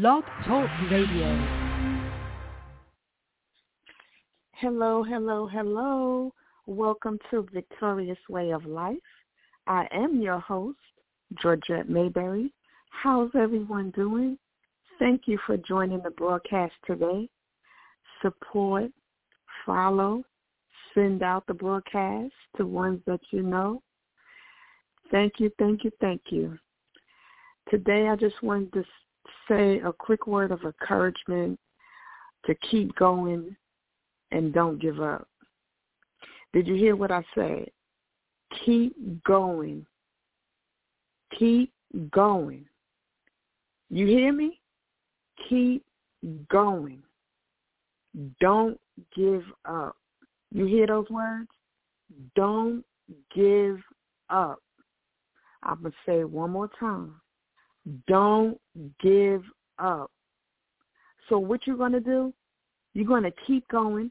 [0.00, 1.38] Blog Talk Radio.
[4.54, 6.34] Hello, hello, hello.
[6.66, 8.96] Welcome to Victorious Way of Life.
[9.68, 10.78] I am your host,
[11.40, 12.52] Georgette Mayberry.
[12.90, 14.36] How's everyone doing?
[14.98, 17.28] Thank you for joining the broadcast today.
[18.20, 18.90] Support,
[19.64, 20.24] follow,
[20.92, 23.80] send out the broadcast to ones that you know.
[25.12, 26.58] Thank you, thank you, thank you.
[27.70, 28.84] Today I just wanted to
[29.48, 31.58] say a quick word of encouragement
[32.46, 33.56] to keep going
[34.30, 35.28] and don't give up.
[36.52, 37.70] Did you hear what I said?
[38.64, 39.84] Keep going.
[41.38, 41.72] Keep
[42.10, 42.64] going.
[43.90, 44.60] You hear me?
[45.48, 45.84] Keep
[46.48, 47.02] going.
[48.40, 48.78] Don't
[49.16, 49.96] give up.
[50.52, 51.48] You hear those words?
[52.36, 52.84] Don't
[53.34, 53.78] give
[54.30, 54.60] up.
[55.62, 57.14] I'm going to say it one more time.
[58.06, 58.58] Don't
[59.00, 59.42] give
[59.78, 60.10] up.
[61.28, 62.32] So what you're going to do,
[62.94, 64.10] you're going to keep going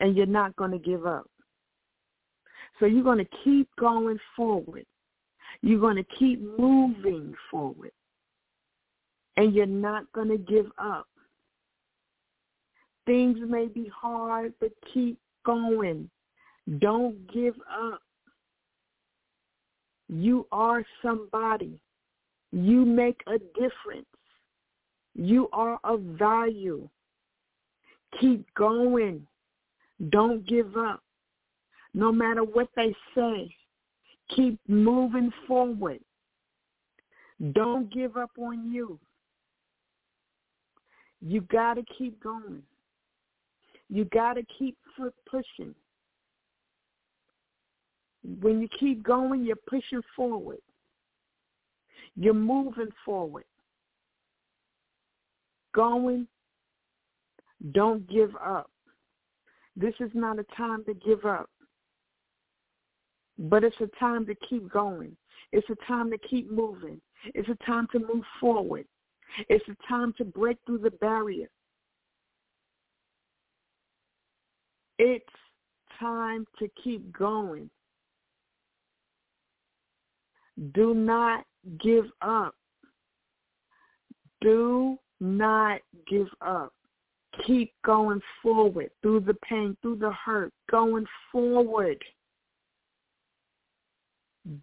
[0.00, 1.28] and you're not going to give up.
[2.78, 4.84] So you're going to keep going forward.
[5.62, 7.92] You're going to keep moving forward.
[9.36, 11.06] And you're not going to give up.
[13.06, 16.10] Things may be hard, but keep going.
[16.78, 18.00] Don't give up.
[20.08, 21.78] You are somebody.
[22.52, 24.06] You make a difference.
[25.14, 26.88] You are of value.
[28.20, 29.26] Keep going.
[30.10, 31.02] Don't give up.
[31.94, 33.54] No matter what they say,
[34.34, 36.00] keep moving forward.
[37.52, 38.98] Don't give up on you.
[41.20, 42.62] You got to keep going.
[43.88, 44.76] You got to keep
[45.30, 45.74] pushing.
[48.40, 50.58] When you keep going, you're pushing forward.
[52.16, 53.44] You're moving forward.
[55.74, 56.26] Going.
[57.72, 58.70] Don't give up.
[59.76, 61.50] This is not a time to give up.
[63.38, 65.16] But it's a time to keep going.
[65.52, 67.00] It's a time to keep moving.
[67.34, 68.86] It's a time to move forward.
[69.48, 71.48] It's a time to break through the barrier.
[74.98, 75.24] It's
[75.98, 77.68] time to keep going.
[80.72, 81.44] Do not
[81.82, 82.54] give up.
[84.40, 86.72] Do not give up.
[87.46, 92.02] Keep going forward through the pain, through the hurt, going forward.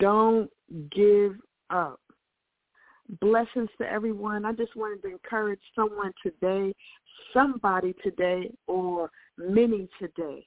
[0.00, 0.50] Don't
[0.90, 1.36] give
[1.70, 2.00] up.
[3.20, 4.44] Blessings to everyone.
[4.44, 6.74] I just wanted to encourage someone today,
[7.32, 10.46] somebody today, or many today.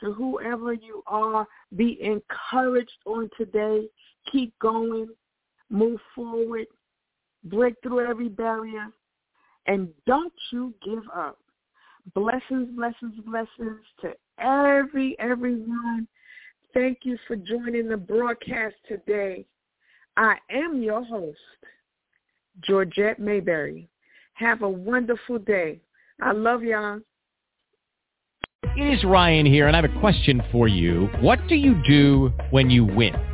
[0.00, 1.46] To whoever you are,
[1.76, 3.88] be encouraged on today.
[4.30, 5.08] Keep going
[5.70, 6.66] move forward,
[7.44, 8.86] break through every barrier,
[9.66, 11.38] and don't you give up.
[12.14, 16.06] Blessings, blessings, blessings to every, everyone.
[16.74, 19.46] Thank you for joining the broadcast today.
[20.16, 21.38] I am your host,
[22.62, 23.88] Georgette Mayberry.
[24.34, 25.80] Have a wonderful day.
[26.20, 27.00] I love y'all.
[28.76, 31.08] It is Ryan here, and I have a question for you.
[31.20, 33.33] What do you do when you win?